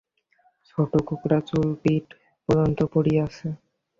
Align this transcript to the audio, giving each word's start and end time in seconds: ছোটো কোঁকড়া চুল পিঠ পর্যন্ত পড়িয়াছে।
ছোটো 0.65 0.97
কোঁকড়া 1.07 1.39
চুল 1.49 1.67
পিঠ 1.81 2.05
পর্যন্ত 2.49 2.79
পড়িয়াছে। 2.93 3.47